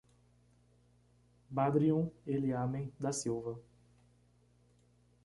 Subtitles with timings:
[1.59, 3.55] Badrion Eliamen da Silva